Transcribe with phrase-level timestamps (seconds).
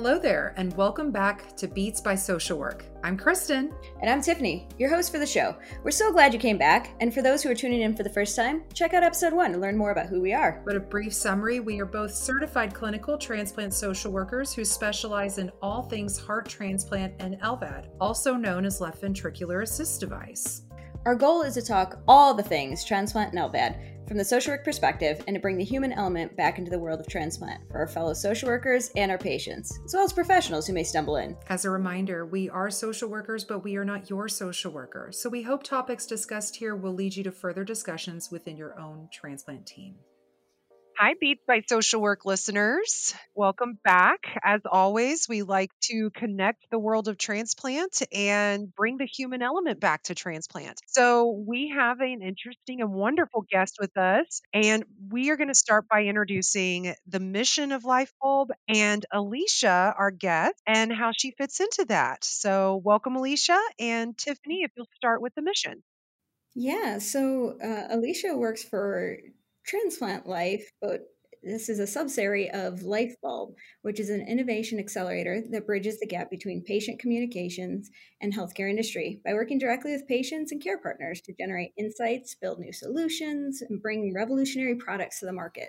[0.00, 2.84] Hello there, and welcome back to Beats by Social Work.
[3.02, 3.72] I'm Kristin.
[4.00, 5.56] And I'm Tiffany, your host for the show.
[5.82, 8.08] We're so glad you came back, and for those who are tuning in for the
[8.08, 10.62] first time, check out episode one to learn more about who we are.
[10.64, 15.50] But a brief summary we are both certified clinical transplant social workers who specialize in
[15.62, 20.62] all things heart transplant and LVAD, also known as left ventricular assist device.
[21.06, 24.64] Our goal is to talk all the things transplant and LVAD from the social work
[24.64, 27.86] perspective and to bring the human element back into the world of transplant for our
[27.86, 31.36] fellow social workers and our patients, as well as professionals who may stumble in.
[31.48, 35.10] As a reminder, we are social workers, but we are not your social worker.
[35.12, 39.08] So we hope topics discussed here will lead you to further discussions within your own
[39.12, 39.96] transplant team.
[40.98, 43.14] Hi, Beats by Social Work listeners.
[43.36, 44.18] Welcome back.
[44.42, 49.78] As always, we like to connect the world of transplant and bring the human element
[49.78, 50.80] back to transplant.
[50.88, 55.54] So, we have an interesting and wonderful guest with us, and we are going to
[55.54, 61.60] start by introducing the mission of Lyfebulb and Alisha, our guest, and how she fits
[61.60, 62.24] into that.
[62.24, 63.60] So, welcome, Alisha.
[63.78, 65.84] And Tiffany, if you'll start with the mission.
[66.54, 69.16] Yeah, so uh, Alisha works for
[69.68, 71.02] Transplant Lyfe, but
[71.42, 76.30] this is a subsidiary of Lyfebulb, which is an innovation accelerator that bridges the gap
[76.30, 77.90] between patient communications
[78.22, 82.58] and healthcare industry by working directly with patients and care partners to generate insights, build
[82.58, 85.68] new solutions, and bring revolutionary products to the market.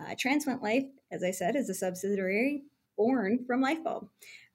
[0.00, 2.64] Uh, Transplant Lyfe, as I said, is a subsidiary
[2.96, 4.08] born from Lyfebulb.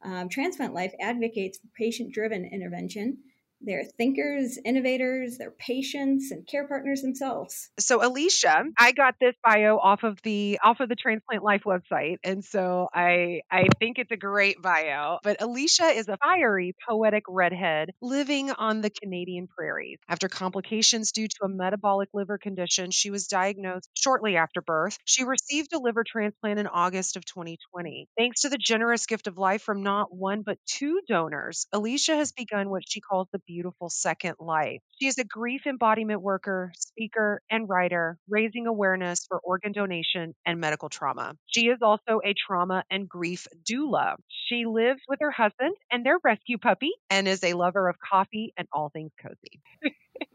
[0.04, 3.18] Um, Transplant Lyfe advocates for patient driven intervention
[3.64, 7.70] they're thinkers, innovators, they're patients and care partners themselves.
[7.80, 12.18] So Alisha, I got this bio off of the off of the Transplant Lyfe website.
[12.24, 15.20] And so I I think it's a great bio.
[15.24, 20.00] But Alisha is a fiery, poetic redhead living on the Canadian prairies.
[20.08, 24.98] After complications due to a metabolic liver condition, she was diagnosed shortly after birth.
[25.06, 28.08] She received a liver transplant in August of 2020.
[28.18, 32.32] Thanks to the generous gift of life from not one but two donors, Alisha has
[32.32, 34.82] begun what she calls the beautiful second life.
[35.00, 40.60] She is a grief embodiment worker, speaker, and writer, raising awareness for organ donation and
[40.60, 41.36] medical trauma.
[41.46, 44.16] She is also a trauma and grief doula.
[44.48, 48.54] She lives with her husband and their rescue puppy and is a lover of coffee
[48.58, 49.62] and all things cozy.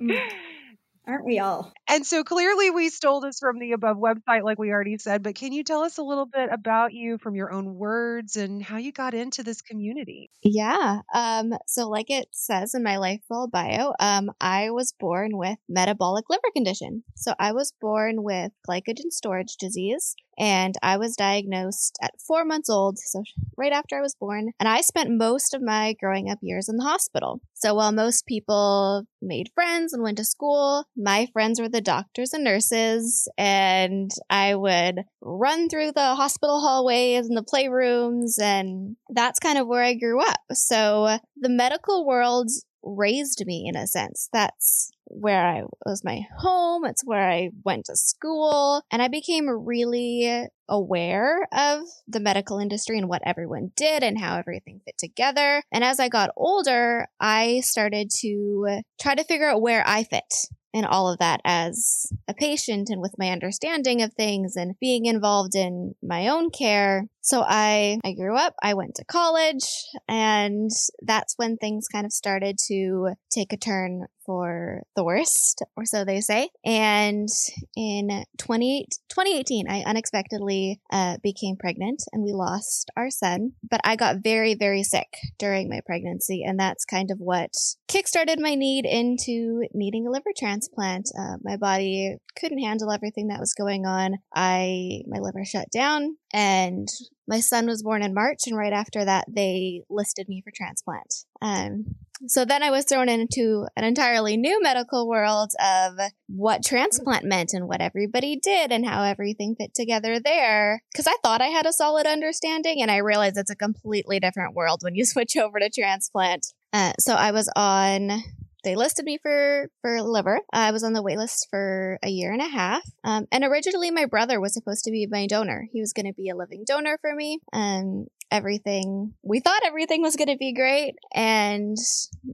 [0.01, 0.19] Mm.
[1.09, 1.73] Aren't we all?
[1.89, 5.37] And so clearly we stole this from the above website, like we already said, but
[5.37, 8.77] can you tell us a little bit about you from your own words and how
[8.77, 10.29] you got into this community?
[10.43, 11.01] Yeah.
[11.15, 16.27] Um, so like it says in my Lyfebulb bio, um, I was born with metabolic
[16.29, 17.03] liver condition.
[17.17, 22.71] So I was born with glycogen storage disease and I was diagnosed at four months
[22.71, 23.23] old, so
[23.57, 24.53] right after I was born.
[24.61, 27.41] And I spent most of my growing up years in the hospital.
[27.55, 32.33] So while most people made friends and went to school, my friends were the doctors
[32.33, 39.41] and nurses, and I would run through the hospital hallways and the playrooms, and that's
[39.41, 40.41] kind of where I grew up.
[40.53, 42.51] So the medical world
[42.83, 44.29] raised me in a sense.
[44.33, 46.85] That's where I was my home.
[46.85, 48.83] It's where I went to school.
[48.91, 54.37] And I became really aware of the medical industry and what everyone did and how
[54.37, 55.63] everything fit together.
[55.73, 60.49] And as I got older, I started to try to figure out where I fit
[60.75, 65.07] in all of that as a patient and with my understanding of things and being
[65.07, 67.07] involved in my own care.
[67.29, 69.67] So I, I grew up, I went to college,
[70.09, 70.71] and
[71.03, 76.07] that's when things kind of started to take a turn for the worst, or so
[76.07, 76.49] they say.
[76.65, 77.29] And
[77.77, 83.53] in 20, 2018, I unexpectedly uh, became pregnant and we lost our son.
[83.63, 87.51] But I got very, very sick during my pregnancy, and that's kind of what
[87.91, 91.11] kickstarted my need into needing a liver transplant.
[91.19, 94.17] Uh, my body couldn't handle everything that was going on.
[94.35, 96.89] I my liver shut down and
[97.27, 101.25] my son was born in March, and right after that, they listed me for transplant.
[101.41, 101.97] Um,
[102.27, 107.53] so then I was thrown into an entirely new medical world of what transplant meant
[107.53, 110.83] and what everybody did and how everything fit together there.
[110.93, 114.55] Because I thought I had a solid understanding, and I realized it's a completely different
[114.55, 116.47] world when you switch over to transplant.
[116.73, 118.23] Uh, so I was on
[118.69, 120.41] they listed me for for liver.
[120.53, 122.83] I was on the waitlist for a year and a half.
[123.03, 125.67] Um, and originally, my brother was supposed to be my donor.
[125.73, 129.15] He was going to be a living donor for me, and everything.
[129.23, 131.79] We thought everything was going to be great, and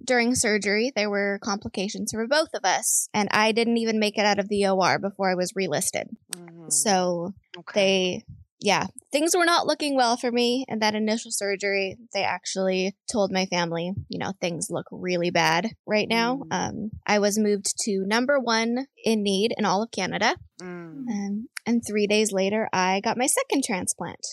[0.05, 4.27] during surgery, there were complications for both of us, and I didn't even make it
[4.27, 6.09] out of the OR before I was relisted.
[6.33, 6.69] Mm-hmm.
[6.71, 7.75] So okay.
[7.75, 8.25] they
[8.65, 11.99] yeah, things were not looking well for me in that initial surgery.
[12.15, 16.37] They actually told my family, you know, things look really bad right now.
[16.37, 16.47] Mm.
[16.51, 20.37] Um, I was moved to number one in need in all of Canada.
[20.63, 21.07] Mm.
[21.11, 24.27] Um, and three days later, I got my second transplant.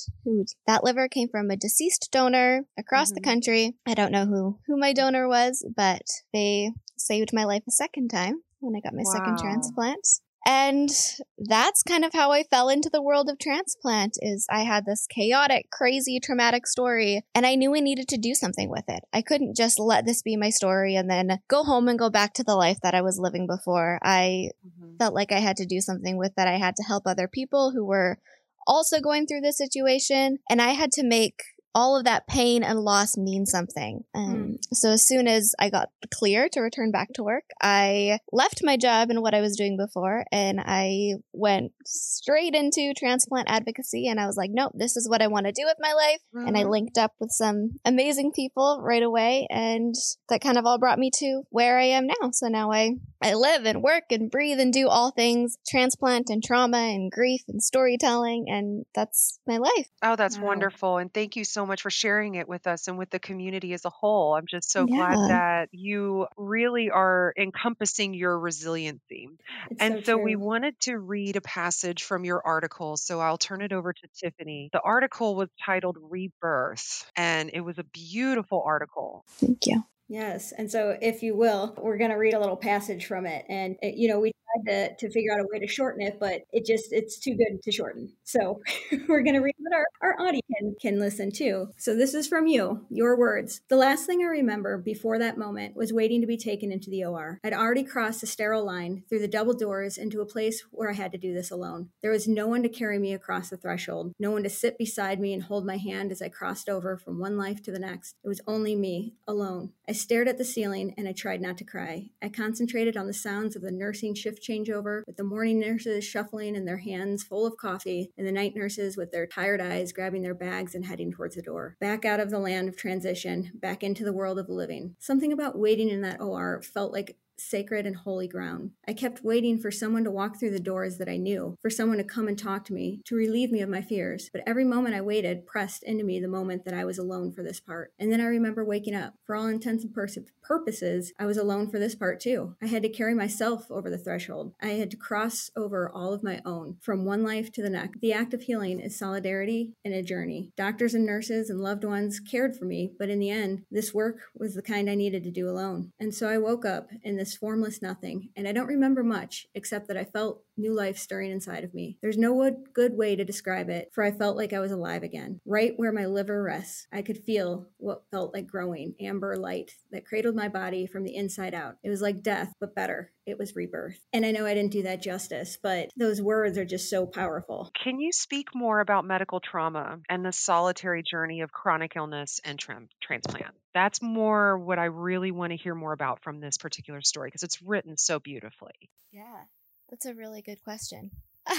[0.66, 3.26] That liver came from a deceased donor across the Mhm.
[3.26, 3.76] country.
[3.86, 8.08] I don't know who who my donor was, but they saved my life a second
[8.08, 10.08] time when I got my second transplant.
[10.46, 10.90] And
[11.38, 15.06] that's kind of how I fell into the world of transplant is I had this
[15.08, 19.04] chaotic, crazy, traumatic story and I knew I needed to do something with it.
[19.14, 22.34] I couldn't just let this be my story and then go home and go back
[22.34, 24.00] to the life that I was living before.
[24.04, 24.98] I Mhm.
[24.98, 26.48] felt like I had to do something with that.
[26.48, 28.18] I had to help other people who were
[28.66, 31.42] also going through this situation, and I had to make
[31.74, 34.04] all of that pain and loss mean something.
[34.14, 38.62] Um, So as soon as I got clear to return back to work, I left
[38.64, 44.08] my job and what I was doing before, and I went straight into transplant advocacy.
[44.08, 46.20] And I was like, nope, this is what I want to do with my life.
[46.34, 46.70] And I Mhm.
[46.72, 49.94] linked up with some amazing people right away, and
[50.30, 52.32] that kind of all brought me to where I am now.
[52.32, 52.92] So now I
[53.24, 57.42] I live and work and breathe and do all things transplant and trauma and grief
[57.48, 59.88] and storytelling, and that's my life.
[60.02, 60.48] Oh, that's Wow.
[60.48, 60.98] wonderful.
[60.98, 63.86] And thank you so much for sharing it with us and with the community as
[63.86, 64.36] a whole.
[64.36, 69.30] I'm just so glad that you really are encompassing your resiliency.
[69.70, 72.98] It's And so so we wanted to read a passage from your article.
[72.98, 74.70] So I'll turn it over to Tiffany.
[74.74, 79.24] The article was titled Rebirth, and it was a beautiful article.
[79.28, 79.84] Thank you.
[80.10, 80.52] Yes.
[80.52, 83.46] And so, if you will, we're going to read a little passage from it.
[83.48, 86.42] And, you know, we tried to, to figure out a way to shorten it, but
[86.52, 88.14] it just, it's too good to shorten.
[88.24, 88.62] So,
[89.08, 91.70] we're going to read what our, our audience can, can listen to.
[91.78, 93.62] So, this is from you, your words.
[93.70, 97.04] The last thing I remember before that moment was waiting to be taken into the
[97.04, 97.40] OR.
[97.44, 100.94] I'd already crossed the sterile line through the double doors into a place where I
[100.94, 101.90] had to do this alone.
[102.02, 105.20] There was no one to carry me across the threshold, no one to sit beside
[105.20, 108.16] me and hold my hand as I crossed over from one life to the next.
[108.24, 109.72] It was only me, alone.
[109.88, 112.10] I stared at the ceiling and I tried not to cry.
[112.22, 116.56] I concentrated on the sounds of the nursing shift changeover, with the morning nurses shuffling
[116.56, 120.22] in their hands full of coffee, and the night nurses with their tired eyes grabbing
[120.22, 121.78] their bags and heading towards the door.
[121.80, 124.96] Back out of the land of transition, back into the world of living.
[125.00, 128.72] Something about waiting in that OR felt like sacred and holy ground.
[128.88, 131.98] I kept waiting for someone to walk through the doors that I knew, for someone
[131.98, 134.30] to come and talk to me, to relieve me of my fears.
[134.32, 137.44] But every moment I waited pressed into me the moment that I was alone for
[137.44, 137.94] this part.
[138.00, 139.16] And then I remember waking up.
[139.26, 139.94] For all intents and
[140.42, 142.56] purposes, I was alone for this part too.
[142.62, 144.54] I had to carry myself over the threshold.
[144.62, 148.02] I had to cross over all of my own, from one life to the next.
[148.02, 150.52] The act of healing is solidarity and a journey.
[150.58, 154.20] Doctors and nurses and loved ones cared for me, but in the end, this work
[154.36, 155.92] was the kind I needed to do alone.
[156.00, 159.88] And so I woke up in this formless nothing, and I don't remember much except
[159.88, 161.98] that I felt new life stirring inside of me.
[162.02, 165.40] There's no good way to describe it, for I felt like I was alive again.
[165.46, 170.06] Right where my liver rests, I could feel what felt like growing amber light that
[170.06, 171.76] cradled my body from the inside out.
[171.84, 173.12] It was like death, but better.
[173.26, 174.00] It was rebirth.
[174.14, 177.72] And I know I didn't do that justice, but those words are just so powerful.
[177.84, 182.60] Can you speak more about medical trauma and the solitary journey of chronic illness and
[182.60, 183.56] tran- transplant?
[183.74, 187.44] That's more what I really want to hear more about from this particular story because
[187.44, 188.90] it's written so beautifully.
[189.12, 189.44] Yeah,
[189.92, 191.12] that's a really good question.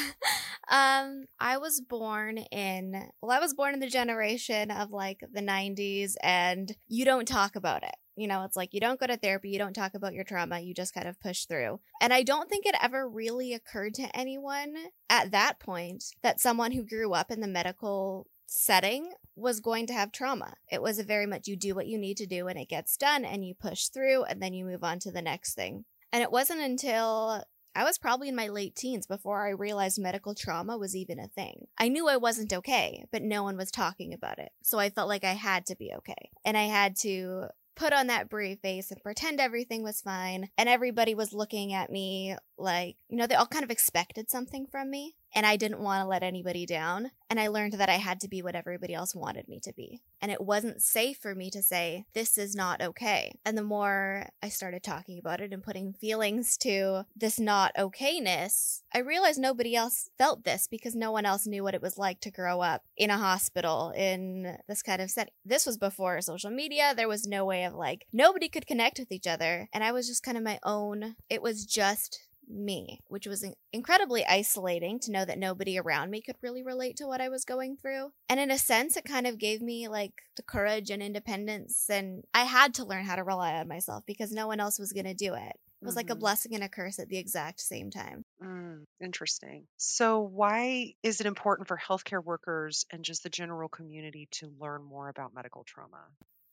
[0.68, 5.42] um, I was born in, well, I was born in the generation of like the
[5.42, 7.94] 90s, and you don't talk about it.
[8.16, 10.60] You know, it's like you don't go to therapy, you don't talk about your trauma,
[10.60, 11.80] you just kind of push through.
[12.00, 14.74] And I don't think it ever really occurred to anyone
[15.08, 19.94] at that point that someone who grew up in the medical setting was going to
[19.94, 20.54] have trauma.
[20.70, 22.98] It was a very much you do what you need to do and it gets
[22.98, 25.86] done and you push through and then you move on to the next thing.
[26.12, 27.42] And it wasn't until
[27.74, 31.28] I was probably in my late teens before I realized medical trauma was even a
[31.28, 31.66] thing.
[31.78, 34.52] I knew I wasn't okay, but no one was talking about it.
[34.62, 36.30] So I felt like I had to be okay.
[36.44, 40.50] And I had to put on that brave face and pretend everything was fine.
[40.58, 44.66] And everybody was looking at me like, you know, they all kind of expected something
[44.70, 45.16] from me.
[45.34, 47.10] And I didn't want to let anybody down.
[47.30, 50.02] And I learned that I had to be what everybody else wanted me to be.
[50.20, 53.38] And it wasn't safe for me to say, this is not okay.
[53.44, 58.82] And the more I started talking about it and putting feelings to this not okayness,
[58.94, 62.20] I realized nobody else felt this because no one else knew what it was like
[62.20, 65.32] to grow up in a hospital in this kind of setting.
[65.44, 66.92] This was before social media.
[66.94, 69.68] There was no way of like, nobody could connect with each other.
[69.72, 73.54] And I was just kind of my own, it was just me, which was in-
[73.72, 77.44] incredibly isolating to know that nobody around me could really relate to what I was
[77.44, 78.12] going through.
[78.28, 81.88] And in a sense, it kind of gave me like the courage and independence.
[81.88, 84.92] And I had to learn how to rely on myself because no one else was
[84.92, 85.52] going to do it.
[85.80, 86.20] It was like a Mhm.
[86.20, 88.24] blessing and a curse at the exact same time.
[88.42, 89.68] Mm, interesting.
[89.76, 94.82] So, why is it important for healthcare workers and just the general community to learn
[94.82, 96.08] more about medical trauma?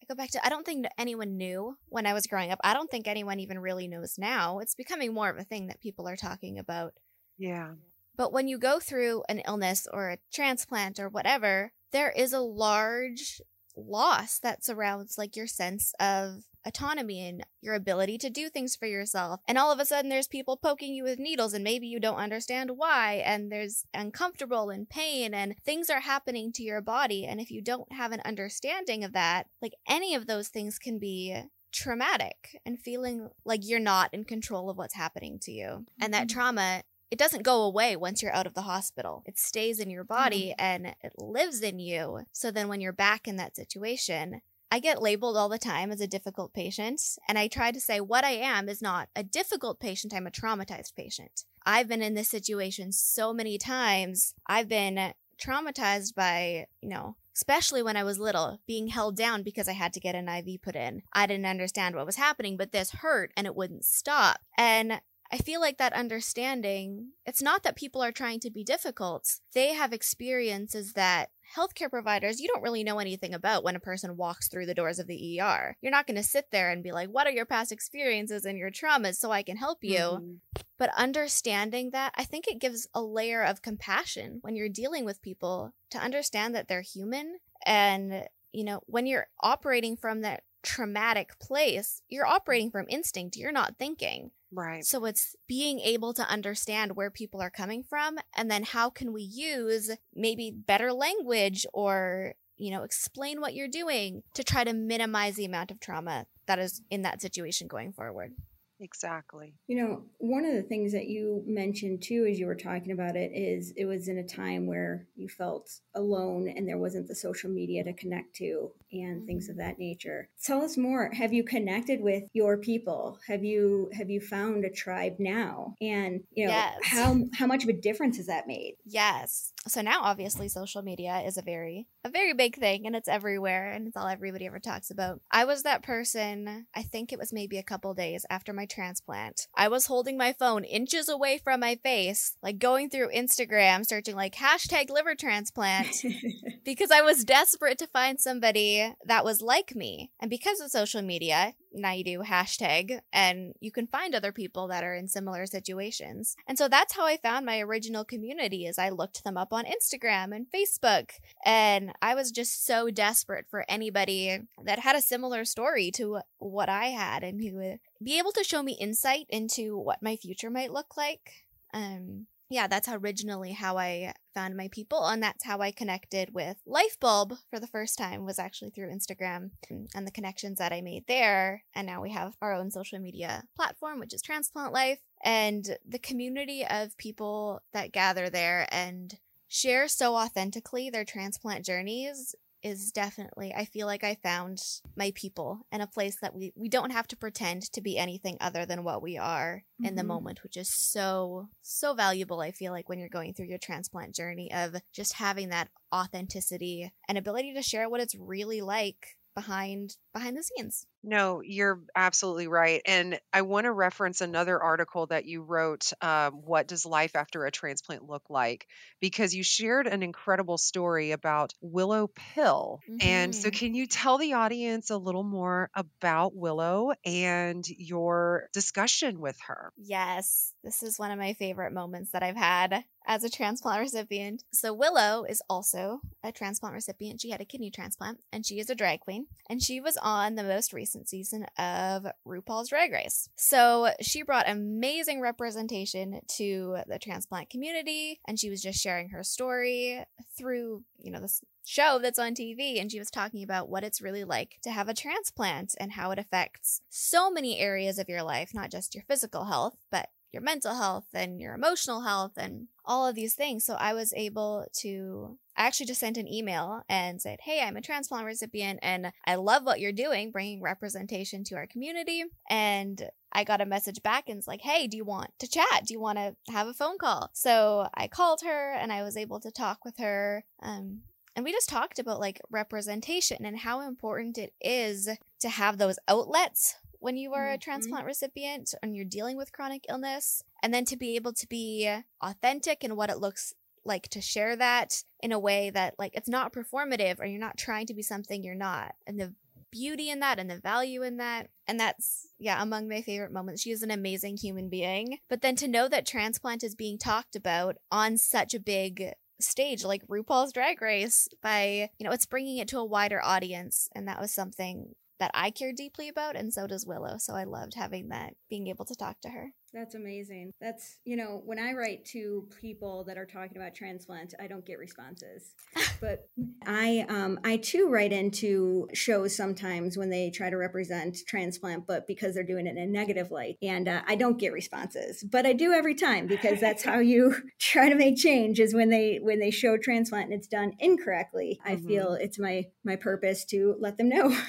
[0.10, 2.60] Go back to I don't think anyone knew when I was growing up.
[2.63, 4.58] I don't think anyone even really knows now.
[4.58, 6.94] It's becoming more of a thing that people are talking about.
[7.38, 7.74] Yeah.
[8.16, 12.39] But when you go through an illness or a transplant or whatever, there is a
[12.39, 13.39] large
[13.78, 18.86] loss that surrounds like your sense of autonomy and your ability to do things for
[18.86, 19.39] yourself.
[19.48, 22.18] And all of a sudden there's people poking you with needles and maybe you don't
[22.18, 27.39] understand why and there's uncomfortable and pain and things are happening to your body and
[27.39, 31.36] if you don't have an understanding of that, like any of those things can be
[31.72, 35.86] traumatic and feeling like you're not in control of what's happening to you.
[36.01, 36.32] And that Mhm.
[36.32, 39.24] trauma it doesn't go away once you're out of the hospital.
[39.25, 42.20] It stays in your body and it lives in you.
[42.32, 46.02] So then when you're back in that situation, I get labeled all the time as
[46.02, 47.02] a difficult patient.
[47.28, 50.32] And I try to say what I am is not a difficult patient, I'm a
[50.32, 51.46] traumatized patient.
[51.66, 54.34] I've been in this situation so many times.
[54.48, 59.68] I've been traumatized by, you know, especially when I was little, being held down because
[59.68, 61.04] I had to get an IV put in.
[61.14, 64.40] I didn't understand what was happening, but this hurt and it wouldn't stop.
[64.58, 69.40] And I feel like that understanding, it's not that people are trying to be difficult.
[69.54, 74.18] They have experiences that healthcare providers, you don't really know anything about when a person
[74.18, 75.75] walks through the doors of the ER.
[75.82, 78.58] You're not going to sit there and be like, what are your past experiences and
[78.58, 79.98] your traumas so I can help you?
[79.98, 80.39] Mhm.
[80.77, 85.22] But understanding that, I think it gives a layer of compassion when you're dealing with
[85.22, 87.39] people to understand that they're human.
[87.65, 93.51] And, you know, when you're operating from that traumatic place, you're operating from instinct, you're
[93.51, 94.32] not thinking.
[94.51, 94.84] Right.
[94.84, 99.13] So it's being able to understand where people are coming from and then how can
[99.13, 104.74] we use maybe better language or, you know, explain what you're doing to try to
[104.74, 108.34] minimize the amount of trauma that is in that situation going forward.
[108.80, 109.54] Exactly.
[109.68, 113.16] You know, one of the things that you mentioned too, as you were talking about
[113.16, 117.16] it, is it was in a time where you felt alone and there wasn't the
[117.16, 119.52] social media to connect to and things mm-hmm.
[119.52, 120.30] of that nature.
[120.44, 121.12] Tell us more.
[121.14, 123.20] Have you connected with your people?
[123.28, 125.76] Have you have you found a tribe now?
[125.82, 126.80] And you know, Yes.
[126.84, 128.76] how how much of a difference has that made?
[128.86, 129.54] Yes.
[129.68, 133.72] So now obviously social media is a very a very big thing and it's everywhere
[133.72, 135.22] and it's all everybody ever talks about.
[135.32, 139.48] I was that person, I think it was maybe a couple days after my transplant.
[139.56, 144.16] I was holding my phone inches away from my face, like going through Instagram searching
[144.16, 146.04] like hashtag liver transplant
[146.64, 150.12] because I was desperate to find somebody that was like me.
[150.20, 154.96] And because of social media, do hashtag and you can find other people that are
[154.96, 156.36] in similar situations.
[156.48, 159.66] And so that's how I found my original community is I looked them up on
[159.66, 161.12] Instagram and Facebook
[161.46, 166.70] and I was just so desperate for anybody that had a similar story to what
[166.70, 170.50] I had and who would be able to show me insight into what my future
[170.50, 171.46] might look like.
[171.74, 176.58] Um yeah, that's originally how I found my people, and that's how I connected with
[176.68, 181.06] Lyfebulb for the first time was actually through Instagram and the connections that I made
[181.08, 181.63] there.
[181.75, 186.00] And now we have our own social media platform, which is Transplant Lyfe, and the
[186.00, 193.54] community of people that gather there and share so authentically their transplant journeys is definitely
[193.56, 194.60] I feel like I found
[194.96, 198.38] my people and a place that we we don't have to pretend to be anything
[198.42, 200.08] other than what we are in the Mhm.
[200.08, 204.13] moment which is so so valuable I feel like when you're going through your transplant
[204.16, 209.98] journey of just having that authenticity and ability to share what it's really like behind
[210.13, 210.86] behind the scenes.
[211.03, 212.82] No, you're absolutely right.
[212.86, 217.46] And I want to reference another article that you wrote, um, What Does Life After
[217.46, 218.68] a Transplant Look Like?
[219.00, 222.82] Because you shared an incredible story about Willow Pill.
[223.00, 223.51] And so, Mhm.
[223.51, 229.74] can you tell the audience a little more about Willow and your discussion with her?
[229.82, 234.44] Yes, this is one of my favorite moments that I've had as a transplant recipient.
[234.54, 237.20] So, Willow is also a transplant recipient.
[237.20, 239.25] She had a kidney transplant and she is a drag queen.
[239.50, 243.28] And she was on the most recent season of RuPaul's Drag Race.
[243.36, 249.24] So, she brought amazing representation to the transplant community and she was just sharing her
[249.24, 250.06] story
[250.38, 254.01] through, you know, this show that's on TV and she was talking about what it's
[254.01, 258.24] really like to have a transplant and how it affects so many areas of your
[258.24, 262.68] life, not just your physical health, but your mental health and your emotional health and
[262.86, 263.66] all of these things.
[263.66, 267.76] So I was able to I actually just sent an email and said, Hey, I'm
[267.76, 272.24] a transplant recipient and I love what you're doing, bringing representation to our community.
[272.50, 275.86] And I got a message back and it's like, Hey, do you want to chat?
[275.86, 277.30] Do you want to have a phone call?
[277.34, 280.46] So I called her and I was able to talk with her.
[280.62, 281.02] Um,
[281.36, 285.10] and we just talked about like representation and how important it is
[285.42, 287.62] to have those outlets when you are a Mhm.
[287.62, 290.44] transplant recipient and you're dealing with chronic illness.
[290.62, 291.89] And then to be able to be
[292.22, 293.53] authentic in what it looks
[293.86, 297.58] like to share that in a way that like it's not performative or you're not
[297.58, 298.96] trying to be something you're not.
[299.08, 299.34] And the
[299.72, 301.50] beauty in that and the value in that.
[301.68, 303.62] And that's, yeah, among my favorite moments.
[303.62, 305.20] She is an amazing human being.
[305.29, 309.86] But then to know that transplant is being talked about on such a big stage
[309.86, 313.89] like RuPaul's Drag Race by, you know, it's bringing it to a wider audience.
[313.96, 316.36] And that was something that I care deeply about.
[316.36, 317.18] And so does Willow.
[317.20, 319.52] So I loved having that, being able to talk to her.
[319.74, 320.52] That's amazing.
[320.60, 324.66] That's, you know, when I write to people that are talking about transplant, I don't
[324.66, 325.54] get responses.
[326.02, 326.30] but
[326.66, 332.08] I um I too write into shows sometimes when they try to represent transplant but
[332.08, 335.24] because they're doing it in a negative light and uh, I don't get responses.
[335.24, 338.90] But I do every time because that's how you try to make change is when
[338.90, 341.60] they when they show transplant and it's done incorrectly.
[341.64, 341.88] I Mhm.
[341.88, 344.36] feel it's my my purpose to let them know.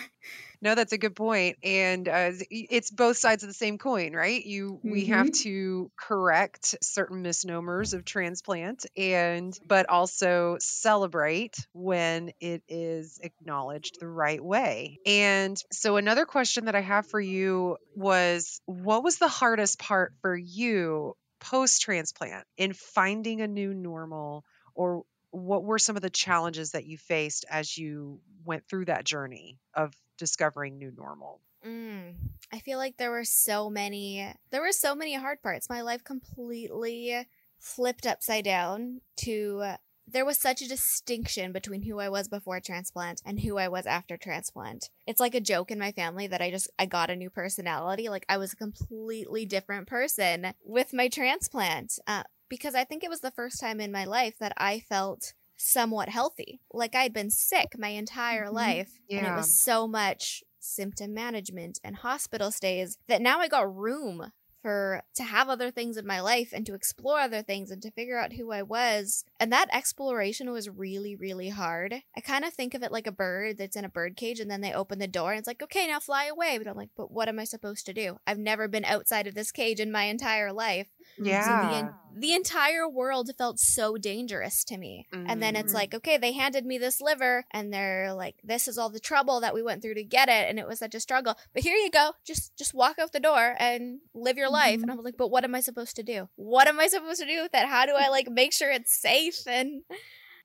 [0.63, 4.45] No, that's a good point, and uh, it's both sides of the same coin, right?
[4.45, 5.43] You we have mm-hmm.
[5.43, 14.09] to correct certain misnomers of transplant, and but also celebrate when it is acknowledged the
[14.09, 14.99] right way.
[15.07, 20.15] And so, another question that I have for you was, what was the hardest part
[20.23, 26.11] for you post transplant in finding a new normal, or what were some of the
[26.11, 31.41] challenges that you faced as you went through that journey of discovering new normal?
[31.65, 32.15] Mm,
[32.53, 35.69] I feel like there were so many there were so many hard parts.
[35.69, 37.27] My life completely
[37.59, 39.75] flipped upside down to
[40.07, 43.87] there was such a distinction between who I was before transplant and who I was
[43.87, 44.91] after transplant.
[45.07, 48.09] It's like a joke in my family that I just I got a new personality.
[48.09, 51.99] Like I was a completely different person with my transplant.
[52.07, 55.35] Uh, because I think it was the first time in my life that I felt
[55.57, 56.63] somewhat healthy.
[56.73, 58.51] Like I'd been sick my entire Mhm.
[58.51, 63.75] life and it was so much symptom management and hospital stays that now I got
[63.75, 67.81] room for to have other things in my life and to explore other things and
[67.83, 69.25] to figure out who I was.
[69.39, 72.03] And that exploration was really, really hard.
[72.17, 74.51] I kind of think of it like a bird that's in a bird cage and
[74.51, 76.59] then they open the door and it's like, okay, now fly away.
[76.59, 78.19] But I'm like, but what am I supposed to do?
[78.27, 80.89] I've never been outside of this cage in my entire life.
[81.17, 81.71] So the, Yeah.
[81.75, 85.07] en- the entire world felt so dangerous to me.
[85.13, 85.75] And then it's Mhm.
[85.77, 89.41] like, okay, they handed me this liver and they're like, this is all the trouble
[89.41, 90.49] that we went through to get it.
[90.49, 91.37] And it was such a struggle.
[91.53, 92.13] But here you go.
[92.27, 94.81] Just, just walk out the door and live your life.
[94.83, 96.29] And I'm like, but what am I supposed to do?
[96.37, 97.69] What am I supposed to do with that?
[97.69, 99.47] How do I like make sure it's safe?
[99.47, 99.83] And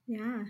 [0.07, 0.43] Yeah.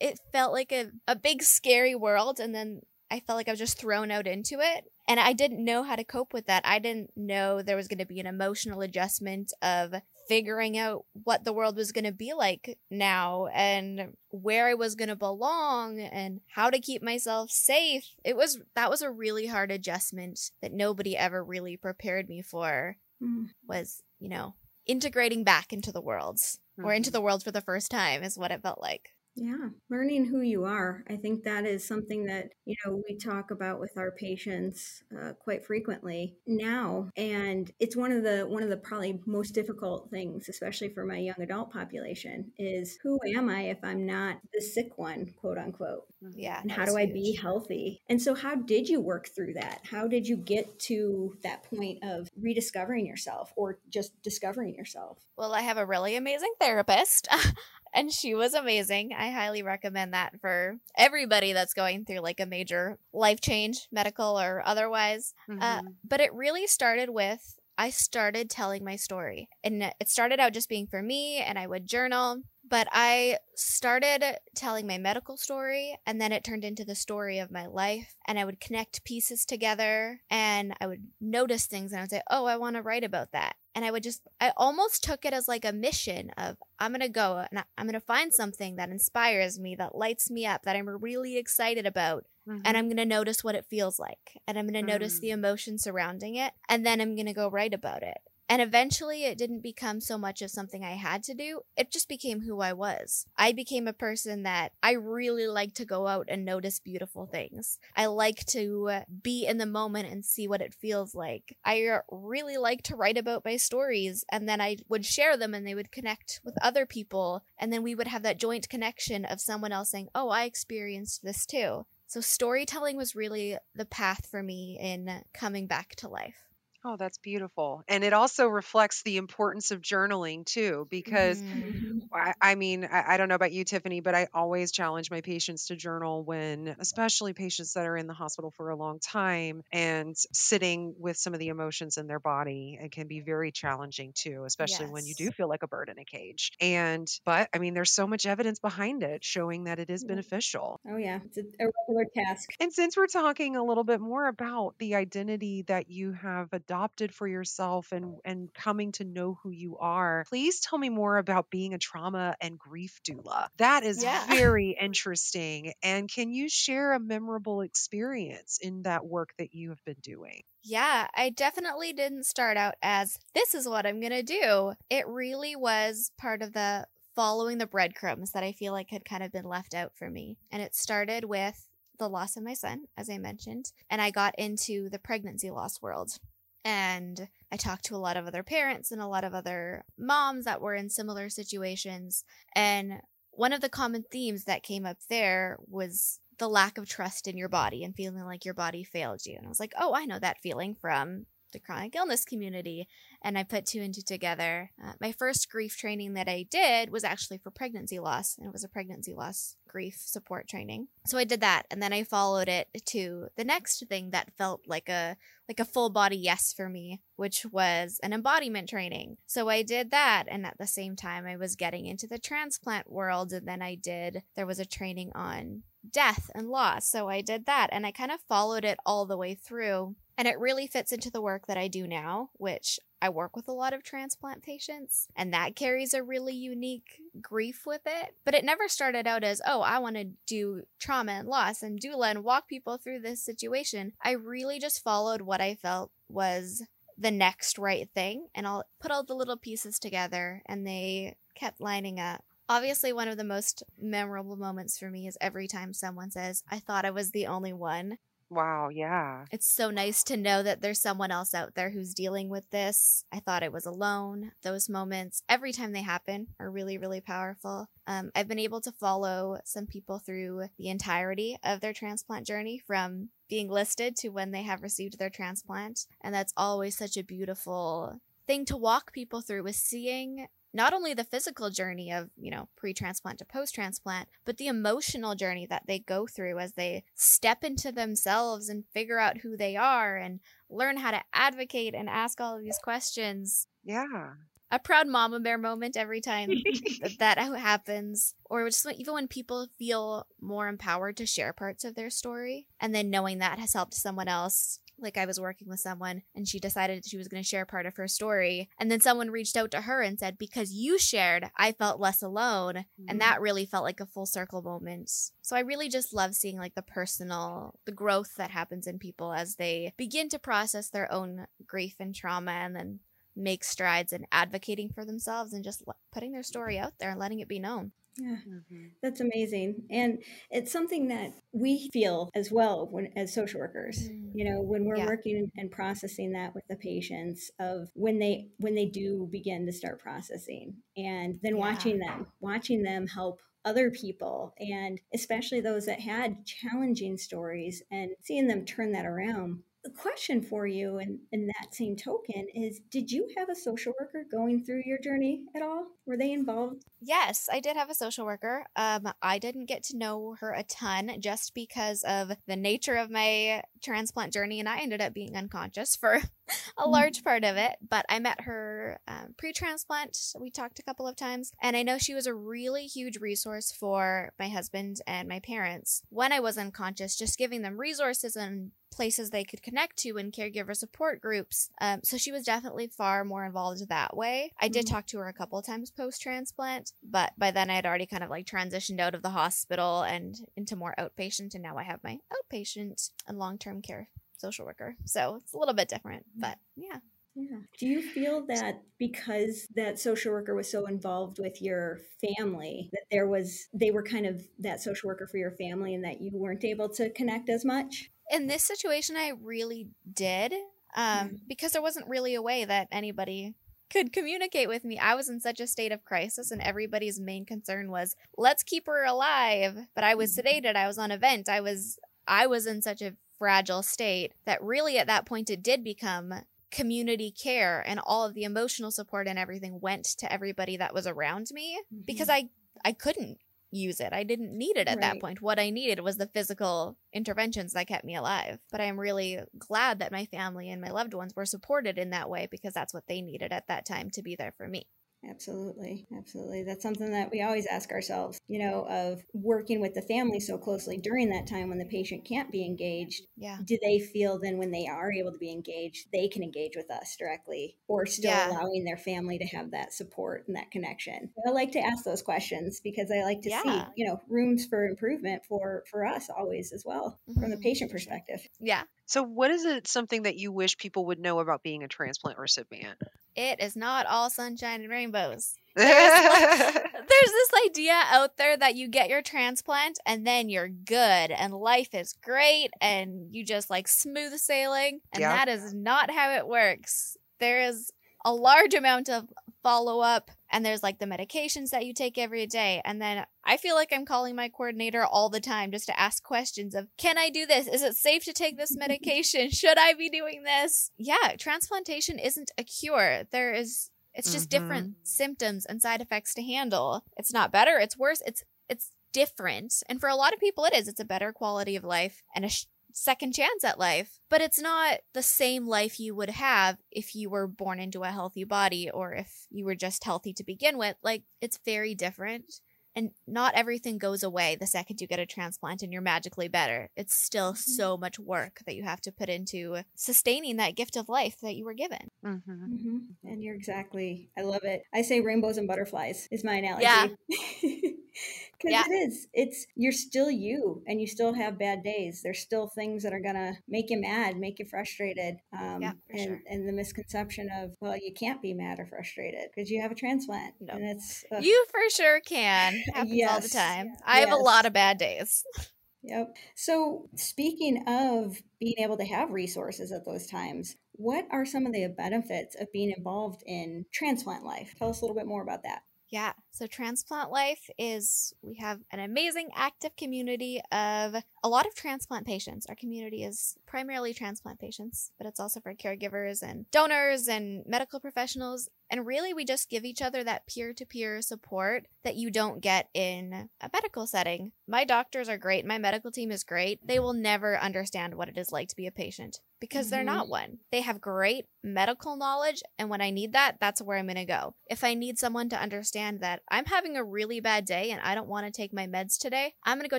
[0.00, 3.58] it felt like a, a big scary world and then I felt like I was
[3.58, 4.84] just thrown out into it.
[5.08, 6.62] And I didn't know how to cope with that.
[6.64, 9.94] I didn't know there was going to be an emotional adjustment of
[10.28, 14.94] figuring out what the world was going to be like now and where I was
[14.94, 18.04] going to belong and how to keep myself safe.
[18.24, 22.96] It was that was a really hard adjustment that nobody ever really prepared me for
[23.20, 23.46] Mm.
[23.66, 24.54] was, you know,
[24.86, 26.38] integrating back into the world
[26.82, 27.12] or into Mhm.
[27.12, 29.10] the world for the first time is what it felt like.
[29.34, 31.04] Yeah, learning who you are.
[31.08, 35.32] I think that is something that, you know, we talk about with our patients uh,
[35.32, 37.10] quite frequently now.
[37.16, 41.16] And it's one of the one of the probably most difficult things, especially for my
[41.16, 46.04] young adult population, is who am I if I'm not the sick one, quote unquote?
[46.34, 46.60] Yeah.
[46.60, 48.02] And how do I be healthy?
[48.08, 49.80] And so how did you work through that?
[49.84, 55.18] How did you get to that point of rediscovering yourself or just discovering yourself?
[55.36, 57.28] Well, I have a really amazing therapist,
[57.94, 59.12] and she was amazing.
[59.16, 64.38] I highly recommend that for everybody that's going through like a major life change, medical
[64.40, 65.34] or otherwise.
[65.60, 65.96] Uh, Mhm.
[66.08, 69.48] but it really started with I started telling my story.
[69.64, 72.42] And it started out just being for me, and I would journal.
[72.72, 77.50] But I started telling my medical story, and then it turned into the story of
[77.50, 78.14] my life.
[78.26, 82.22] And I would connect pieces together, and I would notice things, and I would say,
[82.30, 83.56] Oh, I want to write about that.
[83.74, 87.00] And I would just, I almost took it as like a mission of, I'm going
[87.02, 90.62] to go and I'm going to find something that inspires me, that lights me up,
[90.62, 92.78] that I'm really excited about and Mhm.
[92.78, 94.40] I'm going to notice what it feels like.
[94.46, 95.20] And I'm going to notice Mm.
[95.20, 96.52] the emotion surrounding it.
[96.68, 98.18] And then I'm going to go write about it.
[98.48, 101.60] And eventually, it didn't become so much of something I had to do.
[101.76, 103.26] It just became who I was.
[103.36, 107.78] I became a person that I really like to go out and notice beautiful things.
[107.96, 111.56] I like to be in the moment and see what it feels like.
[111.64, 115.54] I uh, really like to write about my stories, and then I would share them
[115.54, 117.44] and they would connect with other people.
[117.58, 121.22] And then we would have that joint connection of someone else saying, Oh, I experienced
[121.22, 121.86] this too.
[122.06, 126.51] So storytelling was really the path for me in coming back to life.
[126.84, 127.84] Oh, that's beautiful.
[127.88, 132.08] And it also reflects the importance of journaling too, because Mm.
[132.12, 135.20] I, I mean, I, I don't know about you, Tiffany, but I always challenge my
[135.22, 139.62] patients to journal when, especially patients that are in the hospital for a long time
[139.72, 142.78] and sitting with some of the emotions in their body.
[142.80, 145.98] It can be very challenging too, especially when you do feel like a bird in
[145.98, 146.52] a cage.
[146.60, 150.06] And, but I mean, there's so much evidence behind it showing that it is Yeah.
[150.06, 150.80] beneficial.
[150.88, 152.50] Oh yeah, it's a, a regular task.
[152.60, 156.71] And since we're talking a little bit more about the identity that you have adopted
[157.14, 161.50] for yourself and and coming to know who you are, please tell me more about
[161.50, 163.48] being a trauma and grief doula.
[163.58, 164.26] That is Yeah.
[164.26, 165.72] very interesting.
[165.82, 170.42] And can you share a memorable experience in that work that you have been doing?
[170.64, 174.74] Yeah, I definitely didn't start out as this is what I'm going to do.
[174.90, 179.22] It really was part of the following the breadcrumbs that I feel like had kind
[179.22, 180.38] of been left out for me.
[180.50, 184.34] And it started with the loss of my son, as I mentioned, and I got
[184.38, 186.18] into the pregnancy loss world.
[186.64, 190.44] And I talked to a lot of other parents and a lot of other moms
[190.44, 192.24] that were in similar situations.
[192.54, 197.28] And one of the common themes that came up there was the lack of trust
[197.28, 199.36] in your body and feeling like your body failed you.
[199.36, 202.88] And I was like, oh, I know that feeling from the chronic illness community.
[203.22, 204.70] And I put two and two together.
[204.82, 208.52] Uh, my first grief training that I did was actually for pregnancy loss, and it
[208.52, 210.88] was a pregnancy loss grief support training.
[211.06, 214.62] So I did that, and then I followed it to the next thing that felt
[214.66, 215.16] like a
[215.48, 219.16] like a full body yes for me, which was an embodiment training.
[219.26, 222.90] So I did that, and at the same time, I was getting into the transplant
[222.90, 226.88] world, and then I did there was a training on death and loss.
[226.88, 229.96] So I did that, and I kind of followed it all the way through.
[230.16, 233.48] And it really fits into the work that I do now, which I work with
[233.48, 238.14] a lot of transplant patients, and that carries a really unique grief with it.
[238.24, 241.80] But it never started out as, oh, I want to do trauma and loss and
[241.80, 243.94] doula and walk people through this situation.
[244.02, 246.62] I really just followed what I felt was
[246.96, 251.60] the next right thing, and I'll put all the little pieces together, and they kept
[251.60, 252.22] lining up.
[252.48, 256.58] Obviously, one of the most memorable moments for me is every time someone says, I
[256.58, 257.98] thought I was the only one.
[258.32, 259.26] Wow, yeah.
[259.30, 263.04] It's so nice to know that there's someone else out there who's dealing with this.
[263.12, 264.32] I thought I was alone.
[264.42, 267.68] Those moments, every time they happen, are really, really powerful.
[267.86, 272.58] Um, I've been able to follow some people through the entirety of their transplant journey
[272.66, 275.86] from being listed to when they have received their transplant.
[276.00, 280.94] And that's always such a beautiful thing to walk people through is seeing not only
[280.94, 285.46] the physical journey of, you know, pre transplant to post transplant, but the emotional journey
[285.46, 289.96] that they go through as they step into themselves and figure out who they are
[289.96, 293.46] and learn how to advocate and ask all of these questions.
[293.64, 294.12] Yeah.
[294.50, 296.28] A proud mama bear moment every time
[296.98, 298.14] that, happens.
[298.26, 302.48] Or just when, even when people feel more empowered to share parts of their story,
[302.60, 306.26] and then knowing that has helped someone else like I was working with someone and
[306.28, 308.48] she decided she was going to share part of her story.
[308.58, 312.02] And then someone reached out to her and said, Because you shared, I felt less
[312.02, 312.54] alone.
[312.80, 312.86] Mhm.
[312.88, 314.90] And that really felt like a full circle moment.
[315.22, 319.12] So I really just love seeing like the personal, the growth that happens in people
[319.12, 322.80] as they begin to process their own grief and trauma and then
[323.14, 326.98] make strides in advocating for themselves and just l- putting their story out there and
[326.98, 327.72] letting it be known.
[327.98, 328.70] Yeah, Mhm.
[328.82, 333.90] that's amazing, and it's something that we feel as well when as social workers.
[333.90, 334.12] Mm.
[334.14, 334.86] You know, when we're Yeah.
[334.86, 339.52] working and processing that with the patients of when they when they do begin to
[339.52, 341.40] start processing, and then Yeah.
[341.40, 347.90] watching them, watching them help other people, and especially those that had challenging stories, and
[348.02, 349.42] seeing them turn that around.
[349.64, 353.74] The question for you, in, in that same token, is: Did you have a social
[353.78, 355.66] worker going through your journey at all?
[355.86, 356.64] Were they involved?
[356.84, 358.44] Yes, I did have a social worker.
[358.56, 362.90] Um, I didn't get to know her a ton just because of the nature of
[362.90, 366.00] my transplant journey, and I ended up being unconscious for
[366.58, 366.68] a Mm.
[366.68, 367.52] large part of it.
[367.60, 369.96] But I met her um, pre transplant.
[370.18, 373.52] We talked a couple of times, and I know she was a really huge resource
[373.52, 378.50] for my husband and my parents when I was unconscious, just giving them resources and
[378.72, 381.50] places they could connect to and caregiver support groups.
[381.60, 384.32] Um, so she was definitely far more involved that way.
[384.40, 384.66] I did Mhm.
[384.66, 387.86] talk to her a couple of times post transplant, but by then I had already
[387.86, 391.62] kind of like transitioned out of the hospital and into more outpatient, and now I
[391.62, 394.76] have my outpatient and long term care social worker.
[394.84, 396.78] So it's a little bit different, but yeah.
[397.14, 397.40] Yeah.
[397.58, 402.84] Do you feel that because that social worker was so involved with your family, that
[402.90, 406.10] there was, they were kind of that social worker for your family and that you
[406.14, 407.90] weren't able to connect as much?
[408.10, 410.32] In this situation, I really did
[410.74, 413.34] um, because there wasn't really a way that anybody
[413.72, 414.78] could communicate with me.
[414.78, 418.66] I was in such a state of crisis, and everybody's main concern was, let's keep
[418.66, 419.56] her alive.
[419.74, 422.82] But I was sedated, I was on a vent, I was I was in such
[422.82, 426.12] a fragile state that really at that point it did become
[426.50, 430.86] community care and all of the emotional support and everything went to everybody that was
[430.86, 431.82] around me mm-hmm.
[431.86, 432.28] because I
[432.64, 433.18] I couldn't
[433.52, 433.92] use it.
[433.92, 434.80] I didn't need it at right.
[434.80, 435.22] that point.
[435.22, 438.38] What I needed was the physical interventions that kept me alive.
[438.50, 441.90] But I am really glad that my family and my loved ones were supported in
[441.90, 444.66] that way because that's what they needed at that time to be there for me.
[445.08, 445.86] Absolutely.
[445.96, 446.44] Absolutely.
[446.44, 450.38] That's something that we always ask ourselves, you know, of working with the family so
[450.38, 453.02] closely during that time when the patient can't be engaged.
[453.16, 453.38] Yeah.
[453.44, 456.70] Do they feel then when they are able to be engaged, they can engage with
[456.70, 458.30] us directly or still yeah.
[458.30, 461.10] allowing their family to have that support and that connection?
[461.26, 463.42] I like to ask those questions because I like to yeah.
[463.42, 467.20] see, you know, rooms for improvement for for us always as well mm-hmm.
[467.20, 467.42] from the mm-hmm.
[467.42, 468.20] patient perspective.
[468.40, 468.62] Yeah.
[468.86, 472.18] So what is it something that you wish people would know about being a transplant
[472.18, 472.78] recipient?
[473.16, 475.34] It is not all sunshine and rainbows.
[475.56, 476.00] There's,
[476.54, 481.34] there's this idea out there that you get your transplant and then you're good and
[481.34, 484.80] life is great and you just like smooth sailing.
[484.94, 485.12] And yeah.
[485.14, 486.96] that is not how it works.
[487.20, 487.70] There is
[488.02, 489.08] a large amount of
[489.42, 493.36] follow up and there's like the medications that you take every day and then i
[493.36, 496.98] feel like i'm calling my coordinator all the time just to ask questions of can
[496.98, 497.46] i do this?
[497.46, 499.30] Is it safe to take this medication?
[499.30, 500.70] Should i be doing this?
[500.78, 503.04] Yeah transplantation isn't a cure.
[503.10, 504.44] There is it's just mm-hmm.
[504.44, 506.84] different symptoms and side effects to handle.
[506.96, 509.54] It's not better it's worse it's it's different.
[509.68, 510.68] And for a lot of people it is.
[510.68, 514.40] It's a better quality of life and a sh- second chance at life, but it's
[514.40, 518.70] not the same life you would have if you were born into a healthy body
[518.70, 520.76] or if you were just healthy to begin with.
[520.82, 522.40] Like, it's very different.
[522.74, 526.70] And not everything goes away the second you get a transplant and you're magically better.
[526.76, 527.50] It's still mm-hmm.
[527.52, 531.36] so much work that you have to put into sustaining that gift of life that
[531.36, 531.90] you were given.
[532.04, 532.30] Mm-hmm.
[532.30, 532.78] Mm-hmm.
[533.04, 534.62] And you're exactly, I love it.
[534.72, 536.64] I say rainbows and butterflies is my analogy.
[536.64, 537.70] Yeah.
[538.42, 538.74] Because yeah.
[538.74, 539.06] it is.
[539.14, 542.00] It's you're still you, and you still have bad days.
[542.02, 545.18] There's still things that are gonna make you mad, make you frustrated.
[545.32, 546.22] Um, yeah, and sure.
[546.28, 549.76] and the misconception of well, you can't be mad or frustrated because you have a
[549.76, 550.54] transplant, no.
[550.54, 552.64] and it's uh, you for sure can.
[552.74, 553.12] Happens yes.
[553.12, 553.74] all the time.
[553.86, 554.08] I yes.
[554.08, 555.22] have a lot of bad days.
[555.84, 556.16] Yep.
[556.36, 561.52] So, speaking of being able to have resources at those times, what are some of
[561.52, 564.54] the benefits of being involved in Transplant Lyfe?
[564.56, 565.62] Tell us a little bit more about that.
[565.90, 566.12] Yeah.
[566.34, 572.06] So Transplant Lyfe is, we have an amazing active community of a lot of transplant
[572.06, 572.46] patients.
[572.46, 577.80] Our community is primarily transplant patients, but it's also for caregivers and donors and medical
[577.80, 578.48] professionals.
[578.70, 582.40] And really, we just give each other that peer to peer support that you don't
[582.40, 584.32] get in a medical setting.
[584.48, 585.44] My doctors are great.
[585.44, 586.66] My medical team is great.
[586.66, 589.74] They will never understand what it is like to be a patient because mm-hmm.
[589.74, 590.38] they're not one.
[590.50, 592.42] They have great medical knowledge.
[592.58, 594.34] And when I need that, that's where I'm going to go.
[594.48, 597.94] If I need someone to understand that I'm having a really bad day and I
[597.94, 599.78] don't want to take my meds today, I'm going to go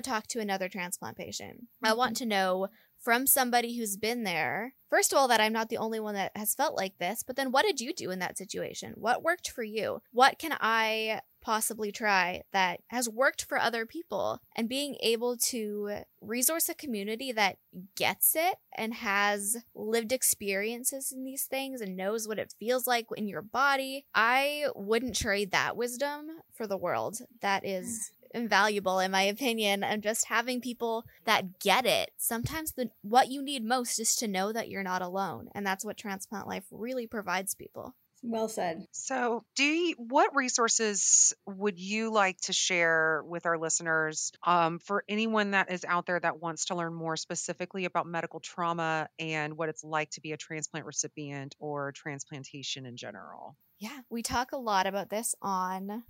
[0.00, 1.56] talk to another transplant patient.
[1.56, 1.86] Mm-hmm.
[1.86, 2.68] I want to know
[3.04, 4.72] from somebody who's been there.
[4.88, 7.36] First of all, that I'm not the only one that has felt like this, but
[7.36, 8.94] then what did you do in that situation?
[8.96, 10.00] What worked for you?
[10.12, 14.40] What can I possibly try that has worked for other people?
[14.56, 17.58] And being able to resource a community that
[17.96, 23.06] gets it and has lived experiences in these things and knows what it feels like
[23.16, 27.18] in your body, I wouldn't trade that wisdom for the world.
[27.40, 28.40] That is mm.
[28.40, 33.40] invaluable in my opinion and just having people that get it sometimes the what you
[33.40, 37.06] need most is to know that you're not alone and that's what Transplant Lyfe really
[37.06, 37.94] provides people
[38.24, 38.86] well said.
[38.92, 45.04] So, do you, what resources would you like to share with our listeners um, for
[45.08, 49.56] anyone that is out there that wants to learn more specifically about medical trauma and
[49.56, 53.56] what it's like to be a transplant recipient or transplantation in general?
[53.78, 56.04] Yeah, we talk a lot about this on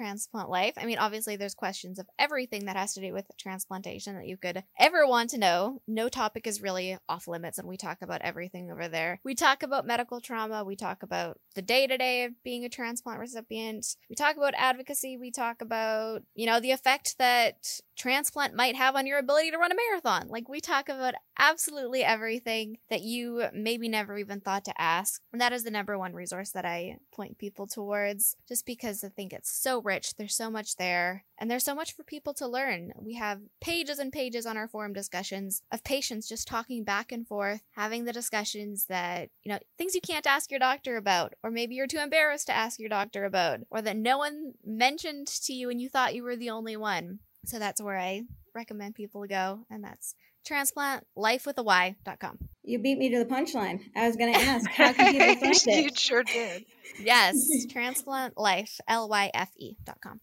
[0.00, 0.72] Transplant Lyfe.
[0.78, 4.38] I mean, obviously, there's questions of everything that has to do with transplantation that you
[4.38, 5.82] could ever want to know.
[5.86, 9.20] No topic is really off limits, and we talk about everything over there.
[9.24, 10.64] We talk about medical trauma.
[10.64, 13.94] We talk about the day to day of being a transplant recipient.
[14.08, 15.18] We talk about advocacy.
[15.18, 19.58] We talk about, you know, the effect that transplant might have on your ability to
[19.58, 20.28] run a marathon.
[20.28, 25.20] Like, we talk about absolutely everything that you maybe never even thought to ask.
[25.32, 29.08] And that is the number one resource that I point people towards just because I
[29.08, 30.14] think it's so rich.
[30.14, 32.92] There's so much there, and there's so much for people to learn.
[32.96, 37.26] We have pages and pages on our forum discussions of patients just talking back and
[37.26, 41.50] forth, having the discussions that, you know, things you can't ask your doctor about, or
[41.50, 45.52] maybe you're too embarrassed to ask your doctor about, or that no one mentioned to
[45.52, 47.18] you and you thought you were the only one.
[47.44, 48.22] So that's where I
[48.54, 50.14] recommend people go, and that's
[50.48, 52.38] transplantlifewithay.com.
[52.62, 53.80] You beat me to the punchline.
[53.96, 55.84] I was going to ask, how can people find it?
[55.84, 56.64] you sure did.
[57.00, 57.36] Yes,
[57.74, 60.20] transplantlife, L-Y-F-E dot com.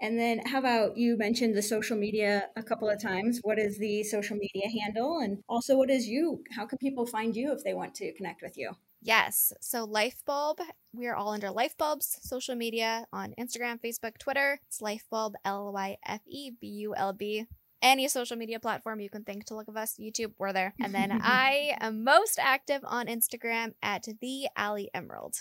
[0.00, 3.40] And then how about you mentioned the social media a couple of times.
[3.42, 5.18] What is the social media handle?
[5.18, 6.44] And also what is you?
[6.56, 8.76] How can people find you if they want to connect with you?
[9.02, 9.52] Yes.
[9.60, 10.58] So Lyfebulb,
[10.92, 14.60] we are all under Lyfebulb's social media on Instagram, Facebook, Twitter.
[14.66, 17.46] It's Lyfebulb, L Y F E B U L B.
[17.80, 20.74] Any social media platform you can think to look of us, YouTube, we're there.
[20.80, 25.36] And then I am most active on Instagram at the Alley Emerald.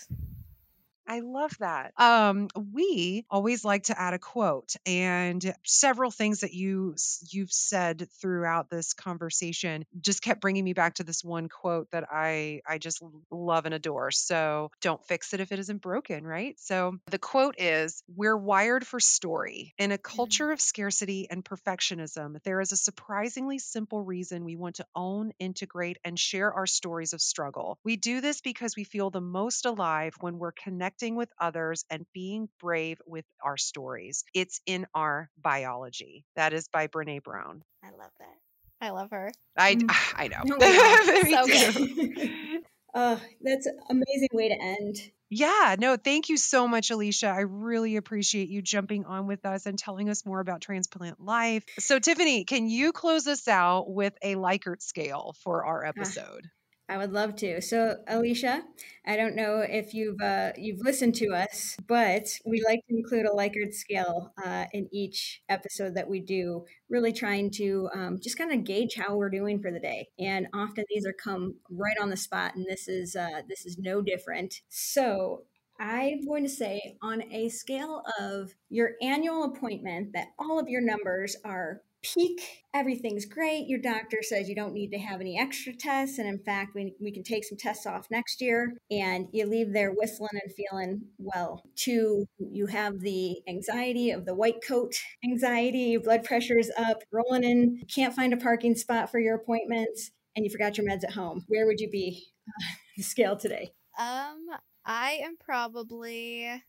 [1.10, 1.94] I love that.
[1.98, 6.96] Um, we always like to add a quote, and several things that you
[7.32, 12.06] you've said throughout this conversation just kept bringing me back to this one quote that
[12.12, 14.12] I I just love and adore.
[14.12, 16.60] So don't fix it if it isn't broken, right?
[16.60, 19.74] So the quote is, "We're wired for story.
[19.78, 20.38] In a Mm-hmm.
[20.38, 25.32] culture of scarcity and perfectionism, there is a surprisingly simple reason we want to own,
[25.40, 27.80] integrate, and share our stories of struggle.
[27.84, 30.52] We do this because we feel the most alive when we're
[30.98, 34.24] connecting with others and being brave with our stories.
[34.34, 36.26] It's in our biology.
[36.36, 37.64] That is by Brene Brown.
[37.84, 38.36] I love that.
[38.82, 39.32] I love her.
[39.58, 39.90] I Mm.
[40.16, 40.44] I know.
[40.60, 42.64] Oh, So good.
[43.00, 44.98] Oh, that's an amazing way to end.
[45.30, 47.32] Yeah, no, thank you so much, Alisha.
[47.32, 51.64] I really appreciate you jumping on with us and telling us more about Transplant Lyfe.
[51.78, 56.50] So, Tiffany, can you close us out with a Likert scale for our episode?
[56.90, 57.62] I would love to.
[57.62, 58.62] So, Alisha,
[59.06, 63.26] I don't know if you've uh, you've listened to us, but we like to include
[63.26, 68.38] a Likert scale uh, in each episode that we do, really trying to um, just
[68.38, 70.08] kind of gauge how we're doing for the day.
[70.18, 73.78] And often these are come right on the spot, and this is uh, this is
[73.78, 74.56] no different.
[74.70, 75.44] So.
[75.80, 80.82] I'm going to say on a scale of your annual appointment that all of your
[80.82, 82.64] numbers are peak.
[82.74, 83.68] Everything's great.
[83.68, 86.20] Your doctor says you don't need to have any extra tests.
[86.20, 88.74] And in fact, we, we can take some tests off next year.
[88.92, 91.64] And you leave there whistling and feeling well.
[91.84, 94.94] To you have the anxiety of the white coat
[95.24, 100.12] anxiety, your blood pressure's up, rolling in, can't find a parking spot for your appointments,
[100.36, 101.44] and you forgot your meds at home.
[101.48, 102.66] Where would you be uh,
[102.98, 103.72] the scale today?
[103.98, 104.46] Um,
[104.86, 106.64] I am probably.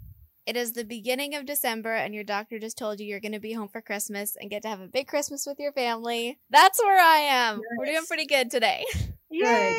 [0.48, 3.38] It is the beginning of December, and your doctor just told you you're going to
[3.38, 6.38] be home for Christmas and get to have a big Christmas with your family.
[6.48, 7.60] That's where I am.
[7.76, 8.86] We're doing pretty good today.
[9.30, 9.76] Yay!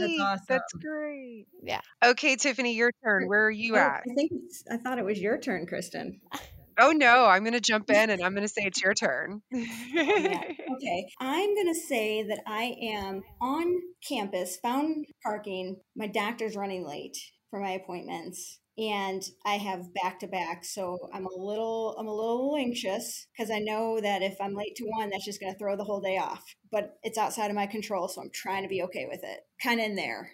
[0.00, 0.44] That's awesome.
[0.48, 1.44] That's great.
[1.62, 1.82] Yeah.
[2.02, 3.28] Okay, Tiffany, your turn.
[3.28, 4.04] Where are you Oh, at?
[4.10, 6.20] I think it's, I thought it was your turn, Kristin.
[6.78, 9.40] Oh no, I'm going to jump in and I'm going to say it's your turn.
[9.54, 9.58] Oh,
[9.94, 10.42] yeah.
[10.74, 11.06] Okay.
[11.20, 13.76] I'm going to say that I am on
[14.06, 15.76] campus, found parking.
[15.96, 17.16] My doctor's running late
[17.48, 20.64] for my appointments and I have back to back.
[20.64, 24.76] So I'm a little, I'm a little anxious because I know that if I'm late
[24.76, 27.56] to one, that's just going to throw the whole day off, but it's outside of
[27.56, 28.08] my control.
[28.08, 29.40] So I'm trying to be okay with it.
[29.62, 30.30] Kind of in there.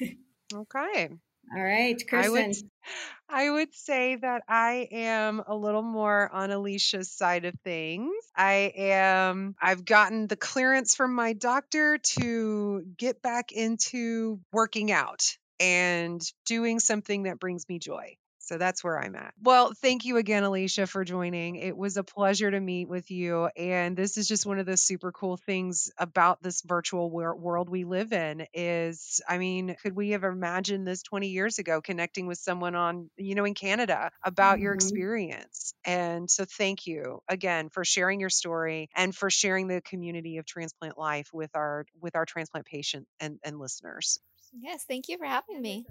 [0.54, 1.08] okay.
[1.56, 2.30] All right, I Kristin.
[2.30, 2.56] would
[3.30, 8.12] I would say that I am a little more on Alisha's side of things.
[8.36, 15.36] I am I've gotten the clearance from my doctor to get back into working out
[15.60, 18.16] and doing something that brings me joy.
[18.38, 19.34] So that's where I'm at.
[19.42, 21.56] Well, thank you again, Alisha, for joining.
[21.56, 23.46] It was a pleasure to meet with you.
[23.56, 27.68] And this is just one of the super cool things about this virtual wor- world
[27.68, 32.26] we live in is, I mean, could we have imagined this 20 years ago, connecting
[32.26, 34.74] with someone on, you know, in Canada about your Mhm.
[34.74, 35.74] experience?
[35.84, 40.46] And so thank you again for sharing your story and for sharing the community of
[40.46, 44.18] Transplant Lyfe with our with our transplant patient and, and listeners.
[44.52, 45.86] Yes, thank you for having me.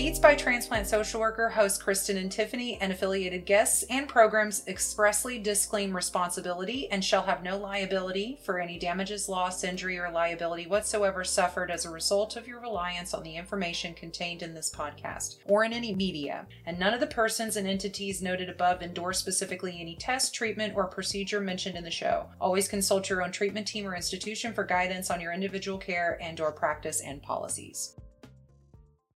[0.00, 5.38] Beats by Transplant Social Worker hosts Kristin and Tiffany and affiliated guests and programs expressly
[5.38, 11.22] disclaim responsibility and shall have no liability for any damages, loss, injury, or liability whatsoever
[11.22, 15.64] suffered as a result of your reliance on the information contained in this podcast or
[15.64, 16.46] in any media.
[16.64, 20.86] And none of the persons and entities noted above endorse specifically any test, treatment, or
[20.86, 22.26] procedure mentioned in the show.
[22.40, 26.40] Always consult your own treatment team or institution for guidance on your individual care and
[26.40, 27.94] or practice and policies.